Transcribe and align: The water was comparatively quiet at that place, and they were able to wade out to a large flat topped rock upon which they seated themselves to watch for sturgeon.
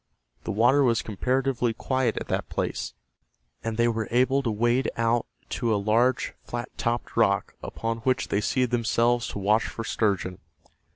The 0.45 0.51
water 0.51 0.81
was 0.83 1.03
comparatively 1.03 1.75
quiet 1.75 2.17
at 2.17 2.27
that 2.27 2.49
place, 2.49 2.95
and 3.63 3.77
they 3.77 3.87
were 3.87 4.07
able 4.09 4.41
to 4.41 4.49
wade 4.49 4.89
out 4.97 5.27
to 5.49 5.71
a 5.71 5.75
large 5.75 6.33
flat 6.43 6.75
topped 6.75 7.15
rock 7.15 7.53
upon 7.61 7.97
which 7.99 8.29
they 8.29 8.41
seated 8.41 8.71
themselves 8.71 9.27
to 9.27 9.37
watch 9.37 9.65
for 9.67 9.83
sturgeon. 9.83 10.39